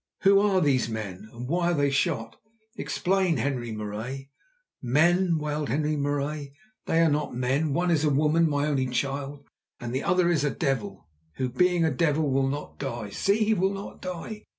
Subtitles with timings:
[0.21, 2.37] Who are these men, and why are they shot?
[2.75, 4.31] Explain, Henri Marais."
[4.81, 6.53] "Men!" wailed Henri Marais,
[6.87, 7.71] "they are not men.
[7.73, 9.45] One is a woman—my only child;
[9.79, 13.11] and the other is a devil, who, being a devil, will not die.
[13.11, 13.43] See!
[13.45, 14.45] he will not die.